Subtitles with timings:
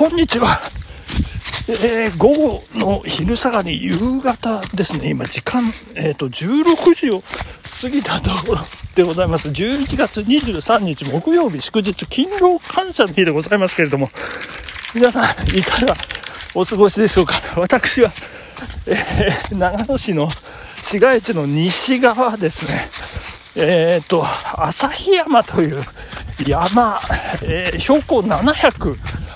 [0.00, 0.62] こんにちは。
[1.68, 5.10] えー、午後の昼下がり、夕方ですね。
[5.10, 7.22] 今、時間、えっ、ー、と、16時を
[7.82, 8.60] 過ぎたところ
[8.94, 9.50] でございます。
[9.50, 14.08] 11月23日木曜日、祝日、勤労感謝の日でございますけれども、
[14.94, 15.94] 皆さん、いかが
[16.54, 17.34] お過ごしでしょうか。
[17.56, 18.10] 私は、
[18.86, 20.30] えー、長野市の
[20.82, 22.88] 市街地の西側ですね。
[23.54, 24.24] えっ、ー、と、
[24.64, 25.84] 旭山という
[26.46, 26.98] 山、
[27.42, 28.50] えー、標高7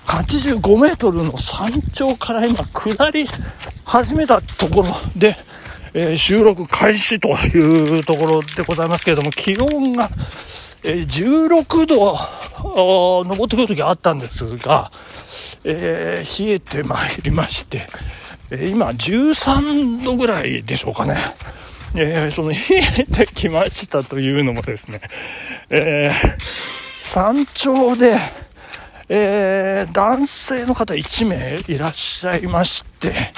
[0.06, 3.26] 85メートルの山頂から今下り
[3.84, 5.36] 始めたところで、
[5.94, 10.10] えー、収録開始というところでございますけれども、気温が、
[10.82, 12.16] えー、16度、
[13.24, 14.92] 登ってくる時あったんですが、
[15.64, 17.88] えー、冷えてまいりまして、
[18.50, 21.16] え今13度ぐらいでしょうかね。
[21.96, 22.56] え、その冷
[22.98, 25.00] えてきましたというのもですね、
[25.70, 26.10] え
[27.05, 28.18] 山頂で、
[29.08, 33.33] えー、男性の方1名いらっしゃいまして、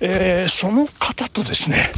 [0.00, 1.92] えー、その方とですね、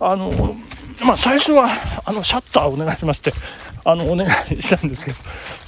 [0.00, 0.56] あの、
[1.04, 1.68] まあ、最初は、
[2.04, 3.32] あの、シャッターお願いしますって、
[3.84, 5.18] あの、お願いしたんですけど、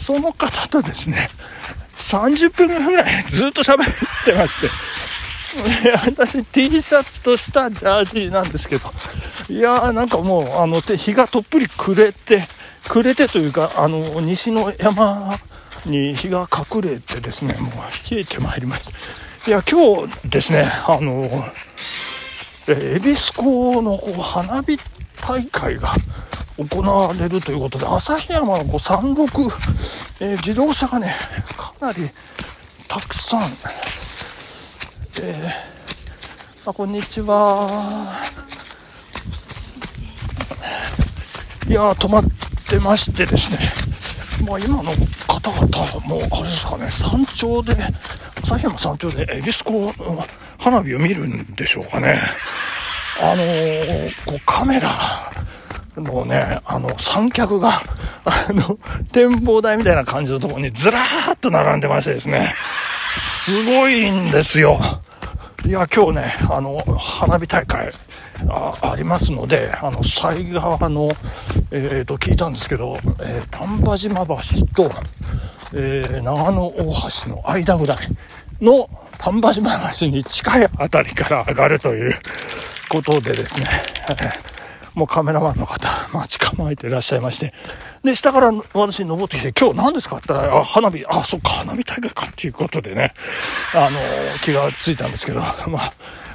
[0.00, 1.28] その方とですね、
[1.94, 3.86] 30分ぐらいずっと喋っ
[4.24, 4.69] てまして、
[6.10, 8.91] 私 T シャツとしたジャージなんですけど、
[9.48, 12.42] いやーなんかもう、あの、日がとっぷり暮れて、
[12.88, 15.38] 暮れてというか、あの、西の山
[15.86, 17.72] に日が隠れてですね、もう
[18.10, 19.50] 冷えてまいりました。
[19.50, 21.24] いや、今日ですね、あの、
[22.68, 24.78] え恵比寿港のこう花火
[25.26, 25.94] 大会が
[26.58, 29.50] 行われるということで、旭山のこう山麓、
[30.20, 31.14] えー、自動車がね、
[31.56, 32.10] かなり
[32.88, 33.42] たくさん、
[35.20, 38.20] えー、あ、こんにちは。
[41.68, 42.24] いや止まっ
[42.66, 43.58] てましてですね、
[44.48, 44.90] まあ、今の
[45.41, 47.75] 方々もあれですかね、山頂で、
[48.42, 50.25] 旭山山頂で恵比寿港の
[50.58, 52.21] 花火を見るんでしょうかね。
[53.21, 55.32] あのー、こうカメラ
[55.97, 57.71] のね、あの、三脚が、
[58.25, 58.78] あの、
[59.12, 62.54] 展望台みたいな感じのところにずらーっと並んでましてですね、
[63.44, 64.81] すごいんですよ。
[65.65, 67.91] いや、今日ね、あの、花火大会
[68.48, 71.10] あありますので、あの、西側の、
[71.70, 74.34] えー、と、聞いたんですけど、えー、丹波島橋
[74.74, 74.90] と、
[75.74, 76.74] えー、長野大
[77.24, 77.98] 橋の間ぐらい
[78.60, 82.14] の丹波島橋に近いあたりから上がるという
[82.88, 83.66] ことでですね、
[84.20, 84.58] え
[84.98, 87.54] もうカメラマンの方、待ち構えていらっしゃいまして、
[88.02, 93.12] で、下から私登ってきて、今日何ですかって言ったら、あ、花火、あ、そっか、花火大会かっていうことでね、
[93.74, 94.00] あの、
[94.42, 95.92] 気がついたんですけど、 まあ、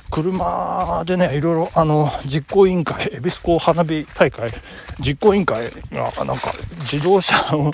[0.09, 4.51] 車でね、いろいろ、あの、実行委員会、恵比寿港花火大会、
[4.99, 7.71] 実行委員会が、なんか、自動車を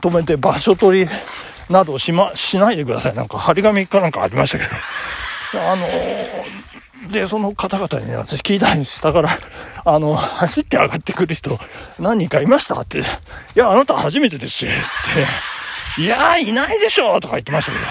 [0.00, 1.10] 止めて場所取り
[1.68, 3.14] などしま、しないでください。
[3.14, 5.70] なんか、張り紙かなんかありましたけど。
[5.70, 5.86] あの、
[7.10, 9.02] で、その方々にね、私聞いたんです。
[9.02, 9.38] だから、
[9.84, 11.58] あの、走って上がってくる人、
[11.98, 13.00] 何人かいましたって。
[13.00, 13.02] い
[13.54, 14.70] や、あなた初めてですよ。
[14.70, 14.74] っ
[15.14, 16.02] て。
[16.02, 17.84] いやいないでしょとか言ってましたけど。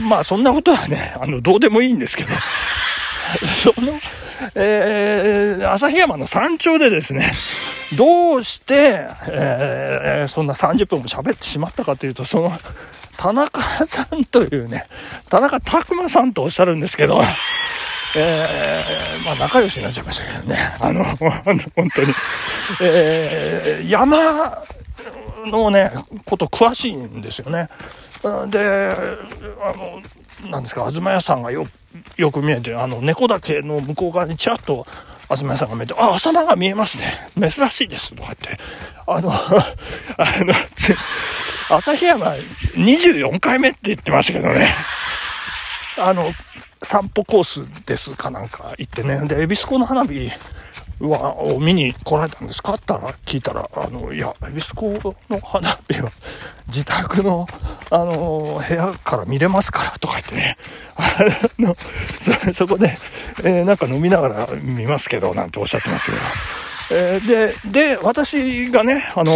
[0.00, 2.30] まあ、そんなことはね、 あの、どうでもいいんですけど。
[3.74, 3.98] その、
[4.54, 7.32] えー、旭山の山頂でですね、
[7.96, 12.56] どうして、えー、そんな30分も喋ってしまったかというと、その、
[13.16, 14.86] 田中さんというね、
[15.28, 17.22] 田中拓馬さんとおっしゃるんですけど、
[18.14, 21.04] えー、まあ仲良しになっちゃいましたけどね、あの、あ
[21.52, 22.14] の本当に、
[22.80, 24.62] えー、山
[25.46, 25.90] のね、
[26.24, 27.68] こと詳しいんですよね。
[28.22, 28.90] で、
[29.62, 31.66] あの、なんですか、東屋さんがよ
[32.16, 34.86] よく見えて、あの、猫岳の向こう側にちらっと、
[35.28, 37.28] 東屋さんが見えて、あ、朝間が見えますね。
[37.38, 38.14] 珍しいです。
[38.14, 38.62] とか言って、
[39.06, 39.64] あの、 あ
[40.44, 40.54] の、
[41.78, 42.26] 旭山
[42.74, 44.72] 24回目って言ってましたけどね。
[45.98, 46.32] あの、
[46.82, 49.18] 散歩コースですかなんか行ってね。
[49.26, 50.30] で、恵比寿港の花火
[51.00, 52.74] は、を見に来られたんですか？
[52.74, 52.92] って
[53.26, 56.10] 聞いたら、あの、いや、恵比寿港の花火は
[56.68, 57.46] 自宅の、
[57.90, 60.56] あの、部屋から見れますからとか言ってね。
[60.96, 61.22] あ
[61.58, 61.76] の、
[62.44, 62.96] そ、そこで、
[63.44, 66.18] えー、なんか飲みながら見ますけど、なんておっしゃってますけど。
[66.88, 69.32] えー、で、で、私がね、あの、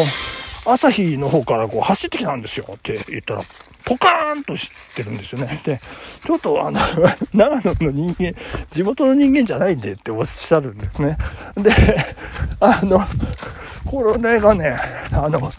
[0.67, 3.43] 朝日の方からこう走ってきたんですよって言ったら、
[3.91, 5.61] ポカーンとしてるんですよね。
[5.65, 5.81] で、
[6.25, 6.79] ちょっとあの、
[7.35, 8.33] 長野の人間、
[8.71, 11.19] 地元の人間じゃないんでっておっしゃるんですね。
[11.57, 11.73] で、
[12.61, 13.05] あの、
[13.85, 14.77] これがね、
[15.13, 15.53] あの、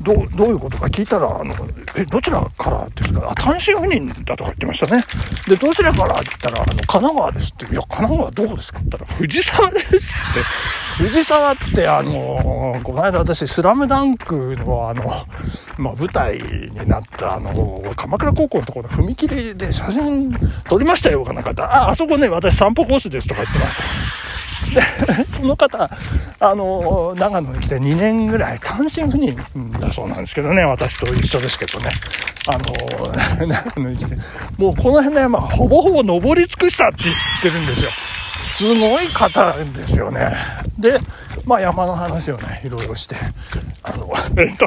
[0.00, 1.54] どう、どういうことか聞いたら、あの、
[1.94, 3.28] え、どちらからですか？
[3.30, 5.04] あ、単身赴任だとか言ってましたね。
[5.46, 7.64] で、どちらからって言ったら、あの、神奈川ですって。
[7.66, 8.78] いや、神奈川どこですか？
[8.80, 10.40] って言ったら、藤沢ですって
[11.00, 15.26] 藤沢ってあのこの間私「スラムダンクのあの、
[15.78, 20.30] まあ、舞台になったあの鎌倉高校のところの踏切で写真
[20.68, 23.82] 撮りましたよかな方ああそこね私散歩コースですとか言ってました。
[25.16, 25.90] で その方
[26.38, 29.34] あの長野に来て2年ぐらい単身赴任
[29.80, 31.88] だそうなんですけどね私と一緒ですけどね。
[32.46, 32.52] あ
[33.38, 34.16] の 長野に来て。
[34.58, 37.90] もうこの辺の山ほぼほぼ登り尽くしたって言ってるんですよ。
[38.50, 40.36] すごい方ですよね
[40.78, 40.98] で
[41.44, 43.16] まあ山の話をねいろいろして
[43.82, 44.66] あのえっと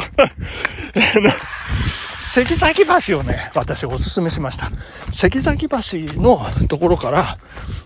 [2.33, 4.71] 関崎橋をね、私おすすめしました。
[5.13, 5.77] 関崎橋
[6.19, 7.37] のところから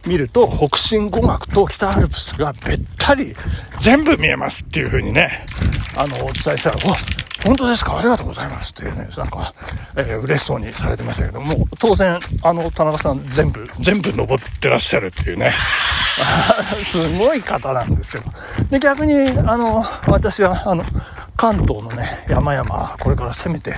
[0.06, 3.36] 見ると、北進五岳と北アルプスがべったり
[3.82, 5.46] 全部見えますっていう風にね、
[5.98, 6.78] あの、お伝えしたら、
[7.44, 7.98] 本当ですか？
[7.98, 9.54] ありがとうございますっていうね、なんか、
[9.96, 15.54] えー、嬉しそうにされてましたけども、当然、あの、田中さん全部、全部登ってらっしゃるっていうね、
[16.84, 18.26] すごい方なんですけど。
[18.72, 20.84] で、逆に、あの、私は、あの、
[21.36, 23.76] 関東のね、山々、これから攻めて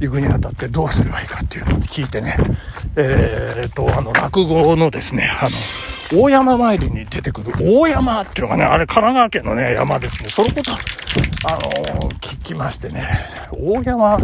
[0.00, 2.36] いくにあたってどうすればいいかっていうのを聞いてね、
[2.94, 5.50] えー、っと、あの、落語のですね、あの、
[6.12, 10.28] 大山参りに出てくる大山っていうのがね、あれ神奈川県のね、山ですね。
[10.30, 10.72] そのこと、
[11.44, 14.18] あの聞きましてね、大山、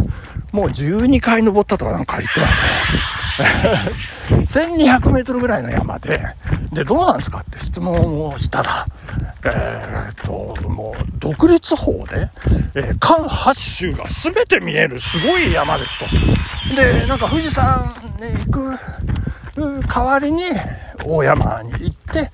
[0.52, 3.06] もう12回登ったとかなんか言ってましたね。
[4.46, 6.20] 1200メートルぐらいの山で、
[6.72, 8.86] で、どうなんですかって質問をしたら、
[9.44, 12.28] えー、っと、もう、独立法で、
[12.74, 16.06] えー、関八州が全て見えるすごい山ですと。
[16.74, 18.78] で、なんか富士山に行く
[19.56, 20.42] 代わりに、
[21.04, 22.30] 大山に行って、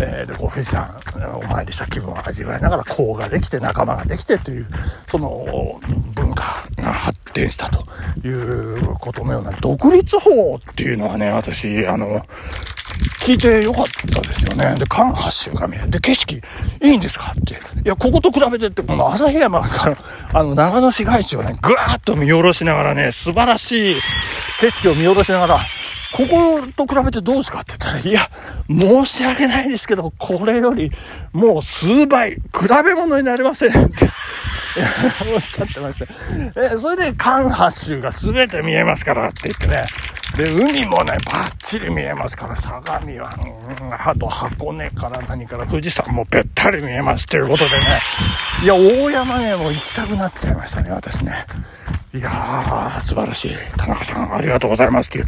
[0.00, 1.00] えー、で、こう富士山
[1.36, 4.66] お参りした気分を味わいながら、校ができて仲間ができてという、
[5.08, 5.80] その
[6.14, 7.86] 文化が発展したと
[8.26, 12.22] いうことのような、独立法っていうのはね、私、あの、
[13.20, 14.74] 聞いてよかったですよね。
[14.76, 15.90] で、関八州が見える。
[15.90, 16.40] で、景色い
[16.80, 17.54] いんですかって。
[17.54, 19.98] いや、ここと比べてって、この旭山から、
[20.32, 23.96] あの、長野市街地をね、ぐーっと見下ろしながらね、素晴らしい
[24.60, 25.60] 景色を見下ろしながら、
[26.18, 28.28] ここと比べてどうですかって言ったら、いや、
[28.68, 30.90] 申し訳ないですけど、これより
[31.32, 32.40] もう数倍、比
[32.84, 34.10] べ物になりませんって
[35.32, 36.08] おっしゃってまして。
[36.56, 39.84] えそれで、関八州が全て見えますからって言ってね、
[40.38, 43.28] で、海もね、バッチリ見えますから、相模湾、
[44.06, 48.00] あと箱根から何から富士山もべったり見えますということでね、
[48.62, 51.44] いや、大山ね、も行きたくなっちゃいましたね、私ね。
[52.14, 53.56] いやー、素晴らしい。
[53.76, 55.26] 田中さん、ありがとうございますという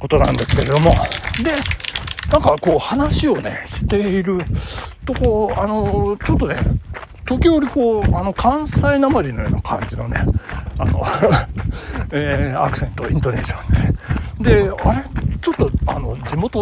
[0.00, 0.90] ことなんですけれども。
[0.90, 0.96] で、
[2.32, 4.38] なんかこう話をね、している
[5.06, 6.56] とこう、あの、ちょっとね、
[7.24, 10.20] 時折こう、あの、関西なまりのような感じのね、
[10.78, 11.00] あの
[12.10, 13.94] えー、アクセント、イントネーションでね。
[14.40, 15.04] で、あれ？
[15.40, 16.60] ちょっと、あの、地元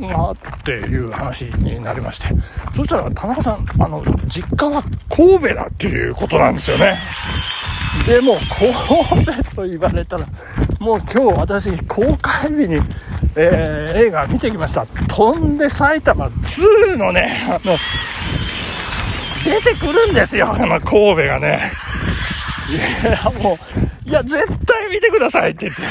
[0.00, 2.28] がっていう話になりまして、
[2.76, 7.00] そしたら田中さん、あの、実家は神戸だっていうことなんですよね。
[8.06, 10.26] でも、神戸と言われたら、
[10.78, 12.80] もう今日私、公開日に、
[13.36, 14.86] えー、映画見てきました。
[15.08, 17.76] 飛んで埼玉2のね、あの、
[19.44, 21.60] 出てくるんですよ、あの、神戸がね。
[22.68, 23.58] いや、も
[24.06, 25.82] う、いや、絶対見てくださいって言って。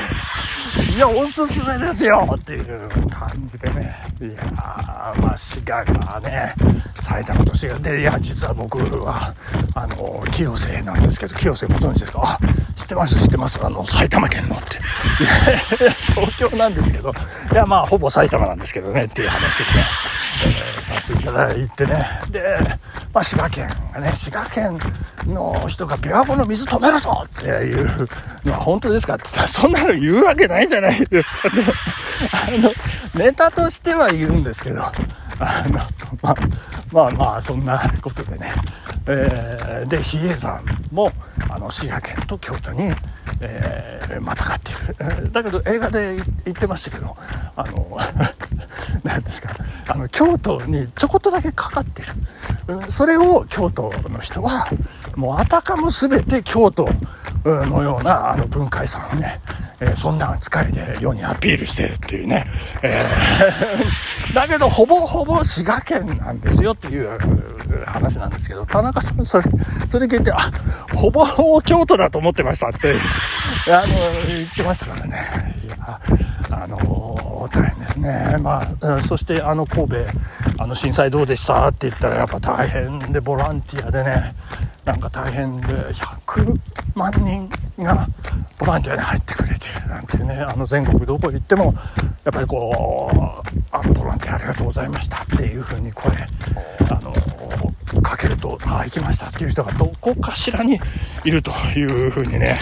[0.95, 3.95] いや、おすすめですよっていう感じでね。
[4.21, 6.53] いやまあ、滋賀がね、
[7.03, 9.33] 埼玉と滋賀で、いや、実は僕は、
[9.75, 12.21] あの、清瀬なんですけど、清瀬ご存知ですか？
[12.23, 12.39] あ、
[12.75, 13.59] 知ってます、知ってます。
[13.63, 14.80] あの、埼玉県のって。
[16.15, 17.13] 東京なんですけど、
[17.51, 19.85] いや、まあ、ほぼ埼玉なんですけどね、っていう話でね、
[20.45, 20.72] えー、
[21.04, 22.22] せていただいてね。
[22.30, 22.57] で、
[23.14, 24.80] まあ、滋賀県がね、滋賀県
[25.26, 28.07] の人が琵琶湖の水止めるぞっていう
[28.44, 31.50] のは本当ですかって言ったら、そんなの言うわけないじゃないですか。
[31.50, 31.74] でも、
[32.31, 34.94] あの、ネタとしては言うんですけど、あ
[35.68, 35.80] の、
[36.22, 36.36] まあ、
[36.92, 38.54] まあまあ、そんなことでね。
[39.06, 41.12] えー、で、比叡山も、
[41.50, 42.94] あの、滋賀県と京都に、
[43.42, 44.76] えー、またがってい
[45.19, 45.31] る。
[45.31, 47.16] だけど、映画で言ってましたけど、
[47.56, 47.98] あの、
[49.04, 49.50] 何ですか、
[49.88, 52.92] あの、京都にちょこっとだけかかってる。
[52.92, 54.66] それを京都の人は、
[55.16, 56.90] もうあたかも全て京都
[57.44, 59.42] のようなあの文化遺産をね、
[59.81, 62.48] えー、そんな扱いで世にアピールしてるっていうね、
[62.81, 67.18] えー、 だけどほぼほぼ滋賀県なんですよっていう
[67.86, 69.44] 話なんですけど、田中さんそれ、
[69.90, 70.52] それ聞いて、あ、
[70.94, 72.95] ほぼほぼ京都だと思ってましたって、
[73.68, 73.88] あの、
[74.28, 75.54] 言ってましたからね。
[77.97, 78.38] ね。
[78.40, 79.95] まあ、そしてあの神戸、
[80.57, 81.68] あの震災どうでした？
[81.68, 84.35] って言ったらやっぱ大変でボランティアでね、
[84.85, 86.59] なんか大変で100
[86.95, 87.50] 万人
[87.83, 88.07] が
[88.57, 91.73] ボランティアに入ってくれてなんてねあの全国どこ行っても
[92.23, 93.18] やっぱりこう
[93.71, 96.12] あのボランティアありがとうございましたっていうふうに声
[96.90, 97.14] あの
[98.02, 100.80] かけると、ああ、行きましたっていう人がどこかしらに
[101.23, 102.57] いるというふうにね、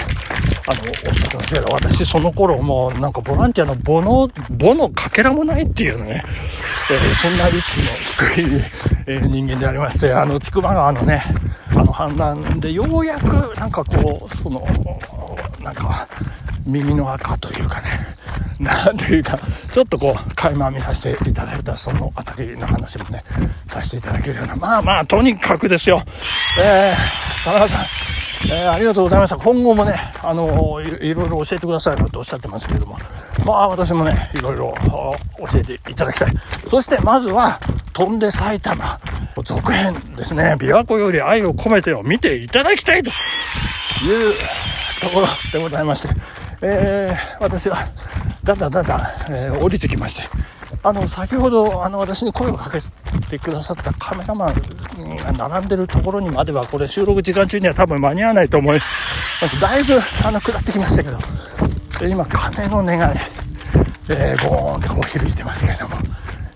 [0.67, 6.23] あの、おっしゃってますけど、私その頃もうなんかボランティアのボの、ボのかけらもないっていうね、
[6.91, 8.63] えー、そんなリスクの低い、
[9.07, 11.23] えー、人間でありまして、あの、千曲川のね、
[11.69, 14.65] あの、氾濫でようやくなんかこう、その、
[15.63, 16.07] なんか、
[16.65, 17.89] 耳の赤というかね、
[18.59, 19.39] なんというか、
[19.73, 23.23] ちょっとこう、垣間見させていただいたそのあたりの話もね、
[23.67, 26.03] させていただけるような、まあまあ、とにかくですよ。
[26.59, 27.85] えー、田中さん、
[28.45, 29.37] えー、ありがとうございました。
[29.37, 32.97] 今後もね、あのい、いろいろ教えてくださいとおっしゃってますけれども、
[33.45, 34.73] まあ私もね、いろいろ
[35.51, 36.33] 教えていただきたい。
[36.67, 37.59] そしてまずは、
[37.93, 38.99] 飛んで埼玉、
[39.43, 44.35] 続編ですね、琵琶湖より愛を込めてを見ていただきたいという
[45.01, 46.09] ところでございまして、
[46.61, 47.87] えー、私は、
[48.43, 48.99] だんだんだんだん、
[49.33, 50.23] えー、降りてきまして、
[50.83, 52.79] あの、先ほど、あの、私に声をかけ
[53.31, 58.79] てくださったカメラマンが並んでるところにまでは、これ収録時間中には多分間に合わないと思い
[59.41, 59.59] ます。
[59.59, 61.17] だいぶ、あの、下ってきましたけど、
[62.01, 63.27] え今、鐘の音がね、
[64.09, 65.95] えー、ゴーンってこう響いてますけれども、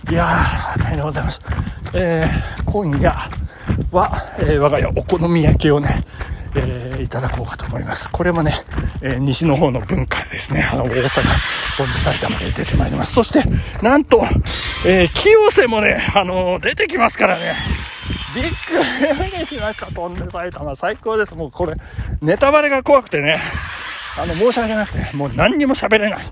[0.10, 1.41] いやー、大変でございます。
[1.94, 3.10] えー、今夜
[3.91, 6.03] は、えー、我が家お好み焼きをね、
[6.55, 8.10] えー、いただこうかと思います。
[8.12, 8.53] これもね、
[9.07, 10.63] えー、西の方の文化ですね。
[10.63, 11.21] あの、大阪、
[11.77, 13.13] 本土埼玉で出てまいります。
[13.13, 13.43] そして、
[13.83, 14.24] なんと、
[14.88, 17.55] えー、清瀬もね、あの出てきますからね。
[18.33, 19.85] びっくりしました。
[19.85, 20.75] 飛んで埼玉。
[20.75, 21.35] 最高です。
[21.35, 21.75] もうこれ、
[22.21, 23.38] ネタバレが怖くてね。
[24.17, 26.25] あの、申し訳なくて、もう何にも喋れない。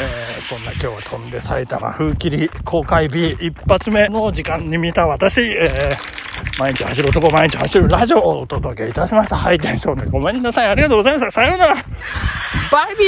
[0.00, 6.23] えー、そんな今日は飛んで埼玉風切り公開日一発目の時間に見た私、えー
[6.58, 9.36] 毎日走る男、毎日走るラジオをお届けいたしました。
[9.36, 10.68] はい、テンションでごめんなさい。
[10.68, 11.30] ありがとうございました。
[11.30, 11.74] さようなら。
[11.74, 13.04] バイビ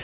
[0.00, 0.03] ー